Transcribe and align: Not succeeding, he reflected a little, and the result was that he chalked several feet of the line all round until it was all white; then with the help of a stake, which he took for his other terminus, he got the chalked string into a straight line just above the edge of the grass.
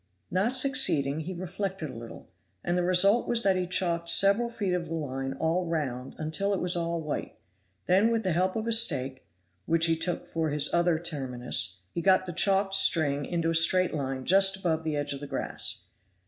Not 0.31 0.57
succeeding, 0.57 1.19
he 1.19 1.33
reflected 1.35 1.91
a 1.91 1.95
little, 1.95 2.27
and 2.63 2.75
the 2.75 2.81
result 2.81 3.27
was 3.29 3.43
that 3.43 3.55
he 3.55 3.67
chalked 3.67 4.09
several 4.09 4.49
feet 4.49 4.73
of 4.73 4.87
the 4.87 4.95
line 4.95 5.33
all 5.33 5.67
round 5.67 6.15
until 6.17 6.55
it 6.55 6.59
was 6.59 6.75
all 6.75 6.99
white; 6.99 7.35
then 7.85 8.09
with 8.09 8.23
the 8.23 8.31
help 8.31 8.55
of 8.55 8.65
a 8.65 8.71
stake, 8.71 9.27
which 9.67 9.85
he 9.85 9.95
took 9.95 10.25
for 10.25 10.49
his 10.49 10.73
other 10.73 10.97
terminus, 10.97 11.83
he 11.91 12.01
got 12.01 12.25
the 12.25 12.33
chalked 12.33 12.73
string 12.73 13.25
into 13.25 13.51
a 13.51 13.53
straight 13.53 13.93
line 13.93 14.25
just 14.25 14.55
above 14.57 14.81
the 14.83 14.95
edge 14.95 15.13
of 15.13 15.19
the 15.19 15.27
grass. 15.27 15.83